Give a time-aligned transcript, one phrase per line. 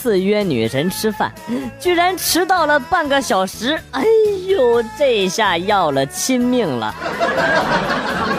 [0.00, 1.30] 次约女神吃饭，
[1.78, 3.78] 居然迟到了半个小时。
[3.90, 4.02] 哎
[4.48, 6.94] 呦，这下要了亲命了！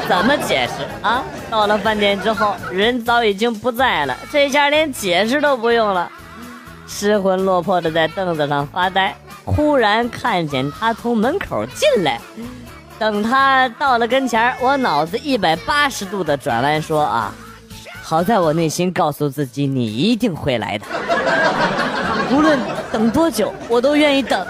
[0.07, 1.23] 怎么解释啊？
[1.51, 6.11] 到了饭店之后，人早已经不在了，这下连解释都不用了。
[6.87, 9.15] 失魂落魄的在凳子上发呆，
[9.45, 12.19] 忽然看见他从门口进来。
[12.97, 17.33] 等他到了跟前我脑子一百八十度的转弯，说啊。
[18.11, 20.85] 好在我内心告诉自己，你一定会来的。
[22.29, 22.59] 无论
[22.91, 24.45] 等多久，我都愿意等。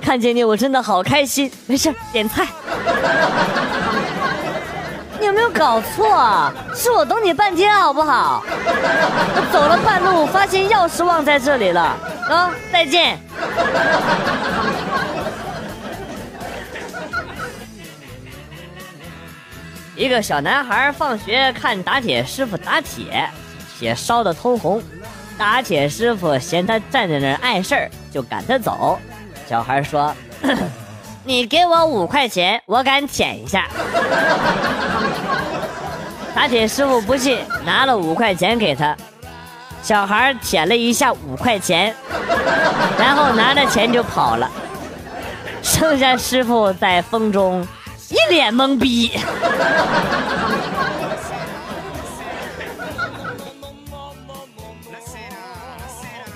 [0.00, 1.52] 看见你，我真的好开心。
[1.66, 2.46] 没事，点菜。
[5.20, 6.50] 你有没有搞错？
[6.74, 8.42] 是我等你半天，好不好？
[8.46, 11.94] 我走了半路，发现钥匙忘在这里了。
[12.30, 13.18] 啊，再见。
[19.96, 23.28] 一个小男孩放学看打铁师傅打铁，
[23.78, 24.82] 铁烧得通红。
[25.38, 28.98] 打铁师傅嫌他站在那儿碍事儿，就赶他走。
[29.48, 30.14] 小孩说
[31.24, 33.68] ：“你给我五块钱，我敢舔一下。
[36.34, 38.96] ”打铁师傅不信，拿了五块钱给他。
[39.80, 41.94] 小孩舔了一下五块钱，
[42.98, 44.50] 然后拿着钱就跑了。
[45.62, 47.66] 剩下师傅在风中。
[48.14, 49.10] 一脸懵逼。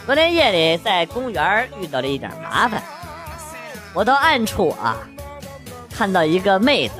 [0.04, 2.82] 昨天夜里在公园遇到了一点麻烦，
[3.94, 4.96] 我到暗处啊，
[5.94, 6.94] 看到一个妹子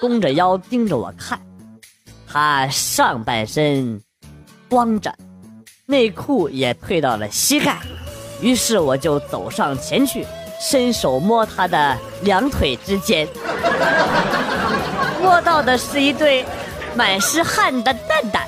[0.00, 1.40] 弓着腰盯着我看，
[2.26, 4.00] 她上半身
[4.68, 5.14] 光着，
[5.86, 7.78] 内裤也退到了膝盖，
[8.40, 10.26] 于是我就走上前去。
[10.62, 13.26] 伸手摸她的两腿之间，
[15.22, 16.44] 摸到的是一对
[16.94, 18.42] 满是汗的蛋蛋。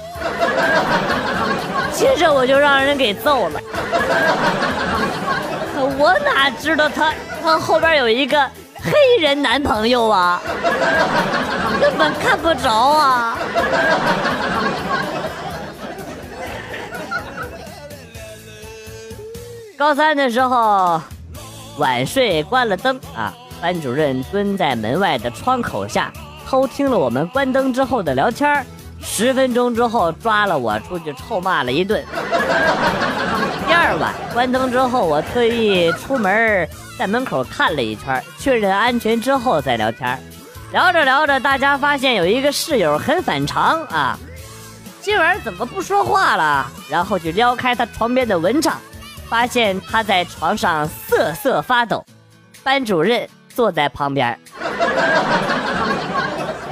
[1.93, 3.61] 接着我就让人给揍了。
[5.99, 7.13] 我哪知道他
[7.43, 8.41] 他后边有一个
[8.83, 10.41] 黑人男朋友啊，
[11.81, 13.37] 根本看不着啊。
[19.77, 21.01] 高三的时候。
[21.79, 23.33] 晚睡关了灯啊！
[23.63, 26.13] 班主任蹲在门外的窗口下
[26.45, 28.67] 偷听了我们关灯之后的聊天
[29.01, 32.05] 十分钟之后抓了我出去臭骂了一顿。
[33.69, 36.69] 第二晚关灯之后，我特意出门
[36.99, 40.19] 在门口看了一圈，确认安全之后再聊天
[40.73, 44.19] 聊着聊着，大家发现有一个室友很反常啊，
[45.01, 46.69] 今晚怎么不说话了？
[46.91, 48.77] 然后就撩开他床边的蚊帐。
[49.29, 52.05] 发现他在床上瑟瑟发抖，
[52.63, 54.39] 班主任坐在旁边。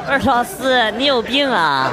[0.06, 1.92] 二老师，你有病啊！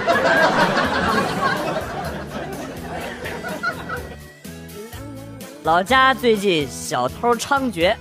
[5.63, 7.93] 老家最近小偷猖獗，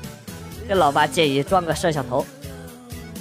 [0.69, 2.24] 跟老爸建议装个摄像头。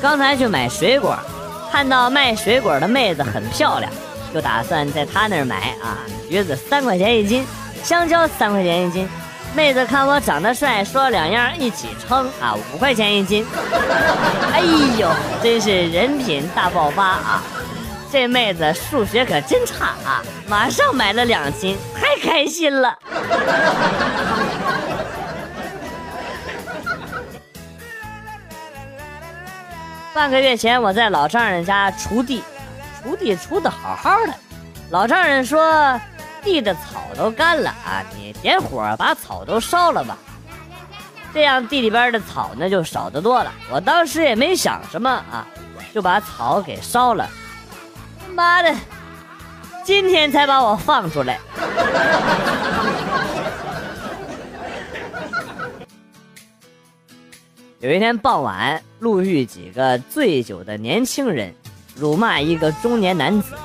[0.02, 1.18] 刚才去买水果，
[1.72, 3.92] 看到卖水果的妹子很漂亮，
[4.34, 6.00] 就打算在她那儿买啊。
[6.30, 7.46] 橘子三块钱一斤，
[7.84, 9.08] 香蕉三块钱一斤。
[9.56, 13.46] 妹子看我长得帅，说两样一起称啊，五块钱一斤。
[14.52, 14.62] 哎
[14.98, 15.10] 呦，
[15.42, 17.44] 真是人品大爆发啊！
[18.12, 22.98] 这妹子数学可真差啊，马上买了两斤，太开心了。
[30.20, 32.44] 半个月前，我在老丈人家锄地，
[33.02, 34.34] 锄地锄的好好的。
[34.90, 35.98] 老丈人说，
[36.44, 40.18] 地的草都干了啊，你点火把草都烧了吧。
[41.34, 43.50] 这样地里边的草呢就少得多了。
[43.72, 45.48] 我当时也没想什么啊，
[45.96, 47.26] 就把草给烧了。
[48.36, 48.76] 妈的，
[49.86, 51.40] 今天才把我放出来。
[57.82, 61.56] 有一天傍晚，路遇几个醉酒的年轻人，
[61.96, 63.56] 辱骂一个中年男子。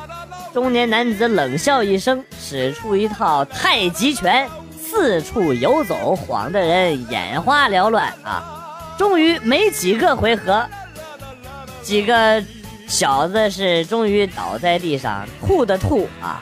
[0.53, 4.49] 中年男子冷笑一声，使出一套太极拳，
[4.81, 8.95] 四处游走，晃得人眼花缭乱啊！
[8.97, 10.65] 终于没几个回合，
[11.83, 12.41] 几个
[12.87, 16.41] 小子是终于倒在地上，吐的吐啊，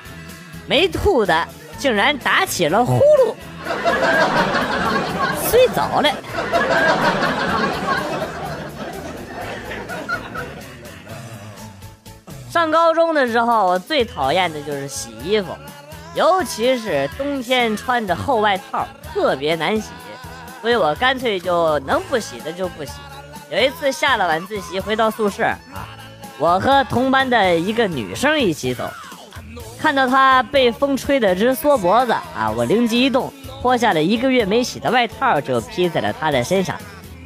[0.66, 1.48] 没吐的
[1.78, 3.34] 竟然打起了呼噜，
[5.48, 6.12] 睡着了。
[12.62, 15.48] 上高中的时候，我最讨厌的就是洗衣服，
[16.14, 19.90] 尤其是冬天穿着厚外套，特别难洗，
[20.60, 22.92] 所以我干脆就能不洗的就不洗。
[23.50, 25.90] 有一次下了晚自习回到宿舍啊，
[26.38, 28.88] 我和同班的一个女生一起走，
[29.80, 36.76] 看到她被风吹得直缩脖子啊，我灵机一动，脱下了一个月没洗的外套就披在了她的身上，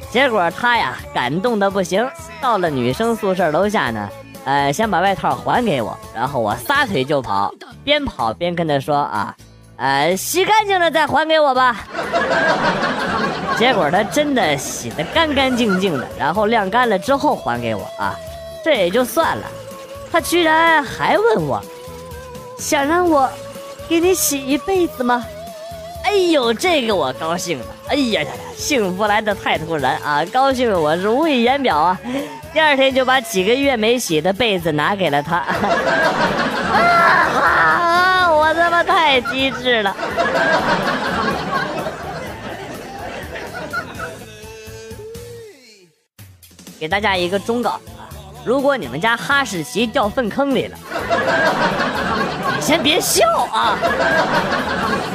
[0.09, 2.09] 结果她呀感动的不行，
[2.41, 4.09] 到了女生宿舍楼下呢。
[4.47, 7.53] 呃，先把外套还给我，然后我撒腿就跑，
[7.83, 9.35] 边跑边跟他说啊，
[9.75, 11.85] 呃，洗干净了再还给我吧。
[13.59, 18.15] 结果他真的洗得干干净净的，然后晾干了之后还给我啊，
[18.63, 19.43] 这也就算了，
[20.09, 21.61] 他居然还问我，
[22.57, 23.29] 想让我
[23.89, 25.25] 给你洗一辈子吗？
[26.05, 31.99] 哎呦，这个我高兴了，哎呀呀呀，幸福来的太突然啊，高兴我是无以言表啊。
[32.53, 35.37] 第二天就把几个月没洗的被子拿给了他，
[36.73, 38.31] 啊！
[38.31, 39.95] 我他妈太机智了。
[46.79, 47.79] 给大家一个忠告啊，
[48.43, 50.77] 如果你们家哈士奇掉粪坑里了，
[52.55, 53.77] 你先别笑啊！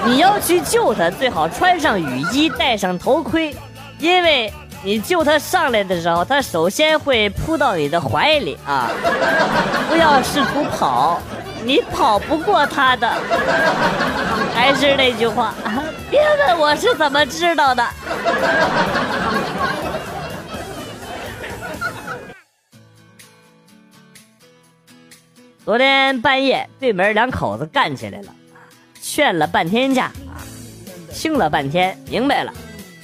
[0.04, 3.56] 你要去救它，最好穿上雨衣，戴上头盔，
[3.98, 4.52] 因为。
[4.84, 8.90] 你救他上来的时候，他首先会扑到你的怀里啊！
[9.88, 11.20] 不要试图跑，
[11.64, 13.08] 你跑不过他的。
[14.52, 15.54] 还是那句话，
[16.10, 17.86] 别问我是怎么知道的。
[25.64, 28.34] 昨天半夜，对门两口子干起来了，
[29.00, 30.42] 劝了半天架啊，
[31.12, 32.52] 听了半天，明白了，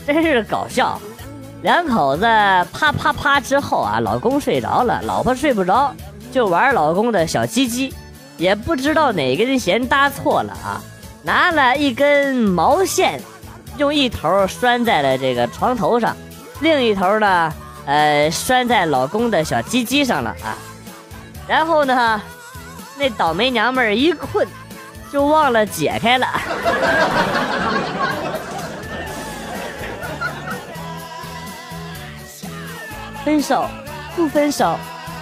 [0.05, 1.01] 真是搞笑。
[1.63, 2.23] 两口子
[2.73, 5.93] 啪啪啪之后啊，老公睡着了，老婆睡不着，
[6.31, 7.93] 就玩老公的小鸡鸡，
[8.37, 10.81] 也不知道哪根弦搭错了啊，
[11.23, 13.21] 拿了一根毛线，
[13.77, 16.17] 用一头拴在了这个床头上，
[16.61, 17.53] 另一头呢，
[17.87, 20.55] 呃，拴在老公的小鸡鸡上了啊，
[21.49, 22.23] 然后呢，
[22.97, 24.47] 那倒霉娘们儿一困，
[25.13, 26.27] 就忘了解开了。
[33.29, 33.69] 分手，
[34.17, 34.79] 不分手，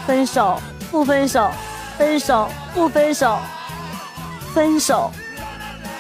[0.07, 1.51] 分手，不分手，
[1.99, 3.37] 分手，不分手，
[4.55, 5.11] 分手。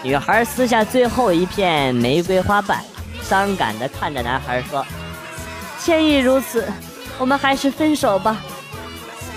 [0.05, 2.81] 女孩撕下最后一片玫瑰花瓣，
[3.25, 4.87] 伤感的看着男孩说
[5.83, 6.69] ：“天意如此，
[7.19, 8.37] 我们还是分手吧。”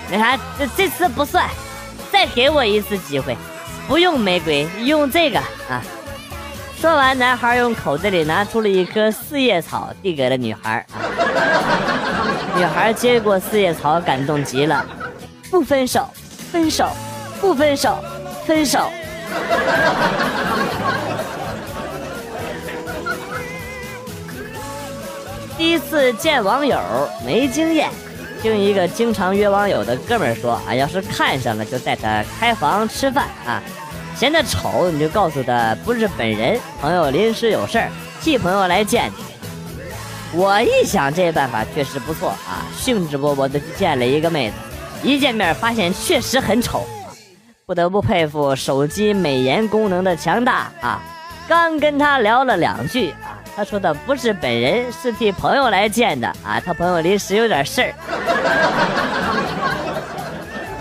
[0.07, 1.49] 那啥，这这次不算，
[2.11, 3.35] 再给我一次机会，
[3.87, 5.81] 不用玫瑰，用这个啊。
[6.79, 10.85] 说完，男孩用口袋里拿出了一颗四叶草，递给了女孩。
[12.55, 14.85] 女孩接过四叶草，感动极了。
[15.51, 16.07] 不分手，
[16.49, 16.87] 分手，
[17.41, 17.99] 不分手，
[18.45, 18.89] 分手。
[25.57, 26.79] 第一次见网友
[27.25, 27.89] 没经验，
[28.41, 33.61] 听一个经常约网友的哥们说啊，要是看上了就带他开房吃饭啊。
[34.19, 40.37] 嫌他丑，你就告诉他不是本人，朋友临时有事儿，替朋友来见你。
[40.37, 44.55] 我一想，这办法确实不错啊，兴致勃勃的去见了一个妹子，
[45.03, 46.85] 一见面发现确实很丑，
[47.65, 51.01] 不得不佩服手机美颜功能的强大啊。
[51.47, 57.93] 刚跟他聊了两句啊，他说的不是本人，是替朋友来见的啊，他朋友临时有点事儿。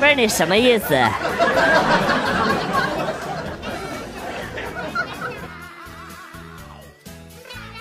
[0.00, 0.94] 不是你什么意思？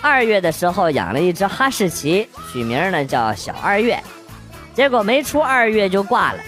[0.07, 4.01] 二月的时候养了一只哈士奇，取名呢叫小二月，
[4.73, 6.39] 结果没出二月就挂了。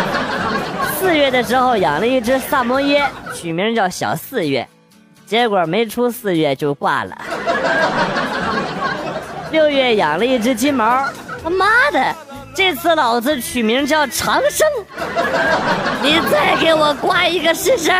[1.00, 4.68] 四月的时候养了一只萨摩耶，取名叫小四月，
[5.24, 7.16] 结果没出四月就挂了。
[9.50, 11.02] 六月养了一只金毛，
[11.42, 12.14] 他妈的，
[12.54, 14.66] 这次老子取名叫长生。
[16.02, 17.90] 你再给我挂一个试试。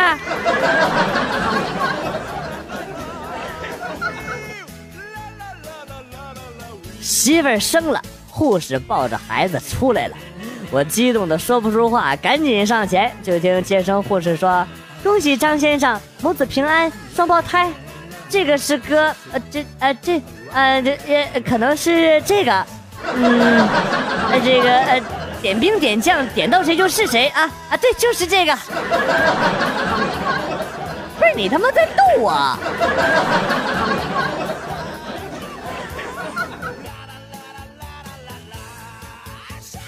[7.07, 10.15] 媳妇儿生了，护士抱着孩子出来了，
[10.69, 14.67] 我激动的说不出话，赶紧上前，就听接生护士说
[15.01, 17.71] ：“恭喜张先生，母子平安，双胞胎。”
[18.27, 20.21] 这个是哥，呃，这，呃，这，
[20.51, 22.65] 呃，这，也可能是这个，
[23.15, 23.65] 嗯，
[24.29, 25.01] 呃，这个，呃，
[25.41, 28.53] 点兵点将，点到谁就是谁啊啊，对，就是这个。
[31.17, 32.59] 不是你他妈在逗我？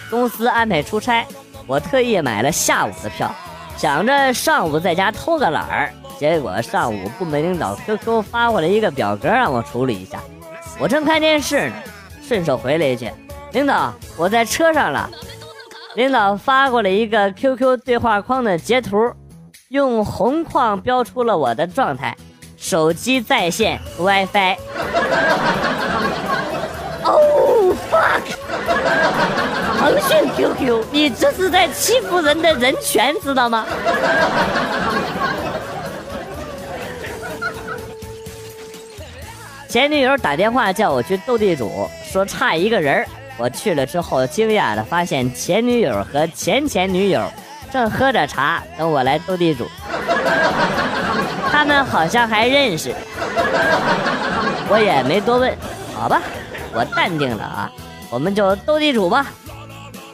[0.10, 1.26] 公司安排出差，
[1.68, 3.34] 我特意买了下午的票，
[3.78, 5.94] 想着上午在家偷个懒儿。
[6.18, 10.20] 结果上午部门领导 QQ 发过来一个表格让我处理一下，
[10.78, 11.76] 我正看电视呢，
[12.22, 13.10] 顺手回了一句
[13.54, 15.10] ：“领导，我在车上了。”
[15.96, 19.12] 领导发过来一个 QQ 对话框的截图，
[19.70, 22.16] 用红框标出了我的状态：
[22.58, 24.58] 手机在线 WiFi。
[27.04, 28.22] Oh fuck！
[30.10, 33.64] 进 QQ，你这是在欺负人的人权，知道吗？
[39.70, 43.06] 前女友打电话叫我去斗地主，说差一个人。
[43.38, 47.22] 我去了之后，惊讶的发现前女友和前前女友
[47.72, 49.70] 正喝着茶等我来斗地主。
[51.52, 52.96] 他们好像还认识，
[54.70, 55.56] 我也没多问。
[55.94, 56.20] 好吧，
[56.74, 57.72] 我淡定了啊，
[58.10, 59.28] 我们就斗地主吧。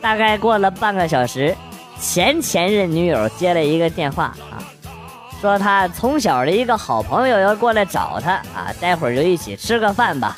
[0.06, 1.58] 大概过了半个小时，
[2.00, 4.62] 前前任女友接了一个电话啊。
[5.42, 10.36] 说他从小的一个好朋友要过来找他啊，待会儿就一起吃个饭吧。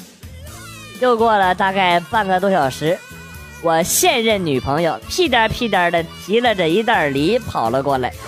[1.01, 2.97] 又过了大概半个多小时，
[3.61, 8.13] 我现任女朋友屁颠屁颠的提了着一袋梨跑了过来。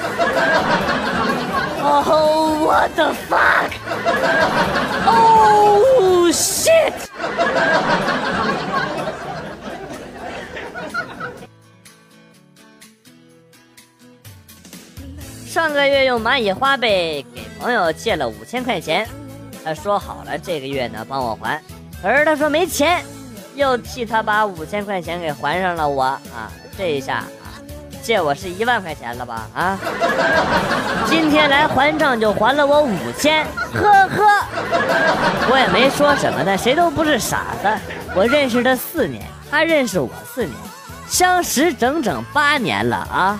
[1.81, 4.19] Oh what the fuck！Oh
[6.33, 6.93] shit！
[15.59, 19.05] 上个月用蚂蚁花呗给朋友借了五千块钱，
[19.61, 21.61] 他说好了这个月呢帮我还，
[22.01, 23.03] 可是他说没钱，
[23.55, 26.03] 又替他把五千块钱给还上了我。
[26.03, 27.59] 啊，这一下啊，
[28.01, 29.77] 借我是一万块钱了吧啊？
[31.07, 34.45] 今天来还账就还了我五千，呵呵，
[35.51, 37.67] 我也没说什么的，谁都不是傻子，
[38.15, 40.55] 我认识他四年，他认识我四年。
[41.09, 43.39] 相识整整八年了啊！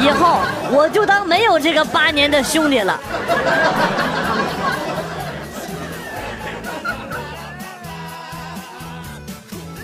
[0.00, 0.40] 以后
[0.70, 2.98] 我就当没有这个八年的兄弟了。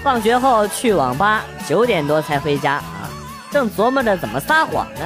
[0.02, 3.09] 放学后去网吧，九点多才回家啊！
[3.50, 5.00] 正琢磨着怎么撒谎呢，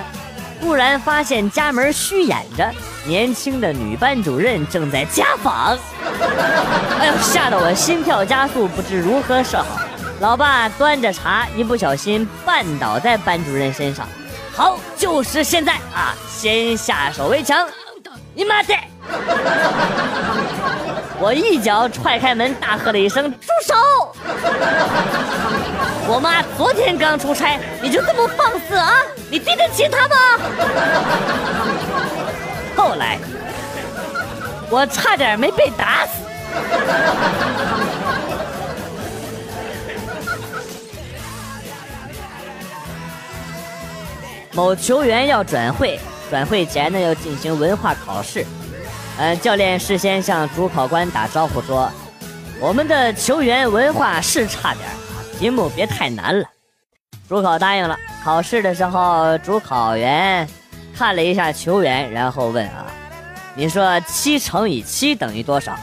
[0.61, 2.73] 突然发现家门虚掩着，
[3.05, 5.77] 年轻的女班主任正在家访。
[7.01, 9.65] 哎呦，吓得我心跳加速，不知如何是好。
[10.21, 14.05] 老爸端着茶，一不小心绊倒在班主任身上。
[14.53, 16.13] 好，就是现在啊！
[16.29, 17.65] 先下手为强。
[18.35, 18.75] 你妈的！
[21.21, 23.75] 我一脚踹开门，大喝了一声：“住手！”
[26.11, 28.95] 我妈昨天刚出差，你就这么放肆啊？
[29.31, 30.17] 你对得起她吗？
[32.77, 33.19] 后来，
[34.69, 36.11] 我差点没被打死。
[44.59, 48.45] 某球员要转会，转会前呢要进行文化考试。
[49.17, 51.89] 嗯，教练事先向主考官打招呼说
[52.59, 54.85] ：“我们的球员文化是差点
[55.39, 56.45] 题目别太难了。”
[57.29, 57.97] 主考答应了。
[58.25, 60.45] 考试的时候，主考员
[60.93, 62.85] 看了一下球员，然后问：“啊，
[63.55, 65.79] 你说七乘以七等于多少？”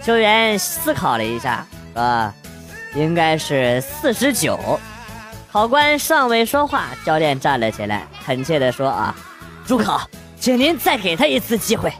[0.00, 2.32] 球员思考了一下，说
[2.94, 4.78] ：“应该是四十九。”
[5.52, 9.12] 考官尚未说话，教练站了起来，恳切地说：“啊，
[9.66, 10.00] 主考，
[10.38, 11.92] 请您再给他一次机会。”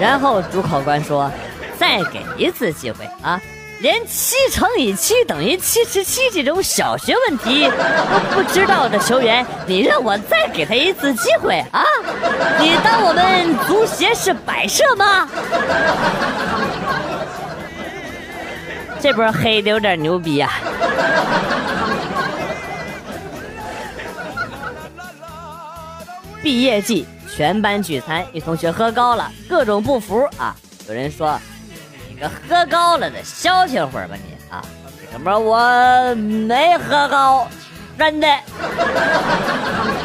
[0.00, 1.30] 然后主考官说
[1.78, 3.38] ：“再给一次机会啊！
[3.80, 7.70] 连七乘以七等于七十七这种小学问题
[8.10, 11.84] 都不知道的球员，你让我再给他一次机会啊？
[12.58, 15.28] 你当我们足协是摆设吗？”
[18.98, 20.52] 这波黑的有点牛逼啊！
[26.42, 30.56] 毕业季，全班聚餐，一同学喝高了，各种不服啊！
[30.88, 31.38] 有人说
[32.08, 34.64] ：“你个喝高了的消停会儿吧你啊！
[35.12, 37.46] 哥们儿，我没喝高，
[37.98, 38.26] 真的。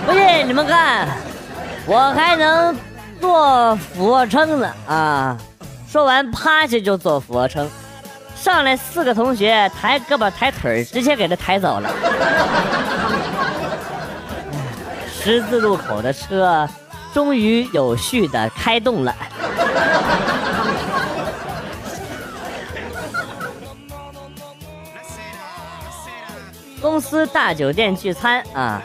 [0.05, 1.07] 不信你们看，
[1.85, 2.75] 我还能
[3.21, 5.37] 做俯卧撑呢啊！
[5.87, 7.69] 说完趴下就做俯卧撑，
[8.35, 11.89] 上来四个同学抬胳膊抬腿直接给他抬走了。
[15.25, 16.69] 十字路口的车
[17.11, 19.15] 终于有序的开动了。
[26.79, 28.79] 公司大酒店聚餐啊，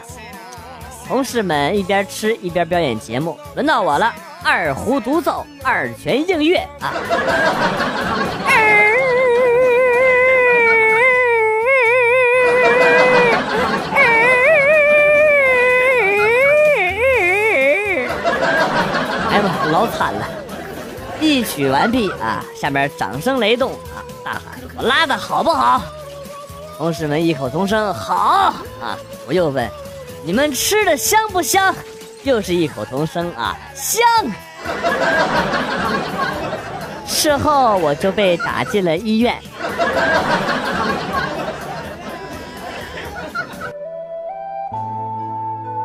[1.07, 4.11] 同事们一边吃一边表演节目，轮到我了，
[4.43, 6.91] 二胡独奏，二泉映月啊。
[21.61, 25.83] 举完毕啊，下面掌声雷动啊，大喊我拉的好不好？
[26.75, 28.51] 同事们异口同声：“好
[28.81, 29.69] 啊！”我又问
[30.25, 31.71] ：“你们吃的香不香？”
[32.25, 34.01] 又是异口同声：“啊，香！”
[37.05, 39.39] 事后我就被打进了医院。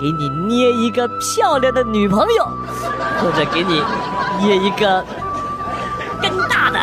[0.00, 2.48] 给你捏一个漂亮的女朋友，
[3.20, 3.82] 或者给你
[4.40, 5.04] 捏一个
[6.22, 6.78] 更大的。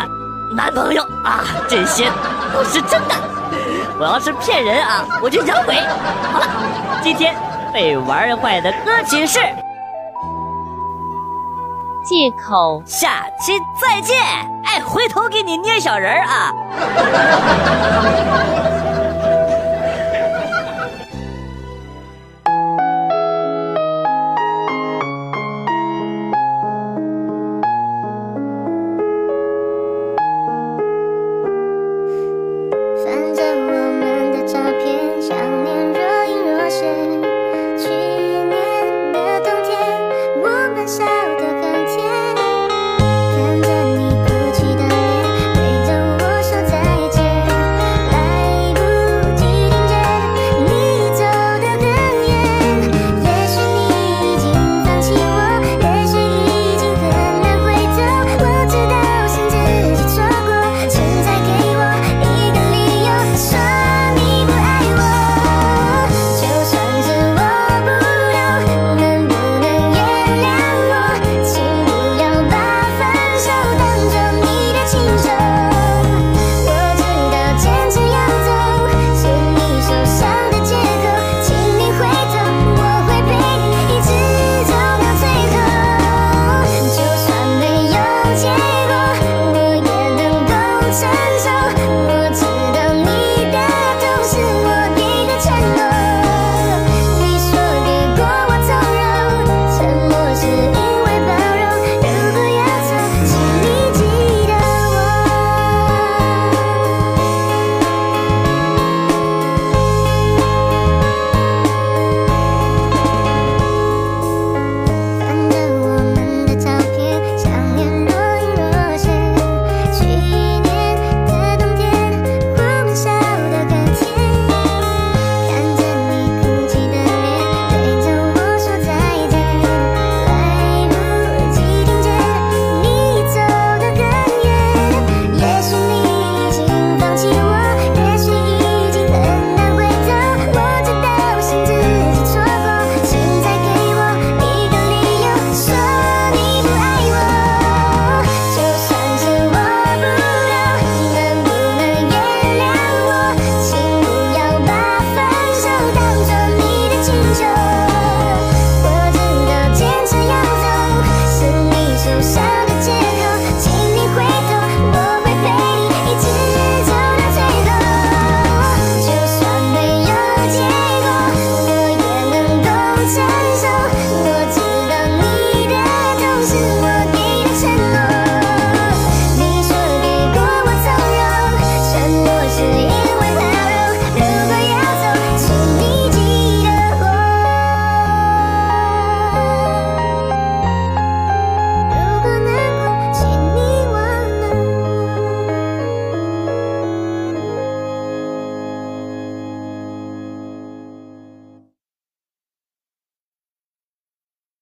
[0.54, 2.12] 男朋友啊，这些
[2.54, 3.16] 都是真的。
[3.98, 5.76] 我要是骗人啊，我就养鬼。
[6.32, 6.48] 好了，
[7.02, 7.36] 今天
[7.74, 9.40] 被玩坏的歌曲是
[12.06, 12.84] 借口。
[12.86, 14.18] 下期再见。
[14.66, 16.54] 哎，回头给你捏小人啊。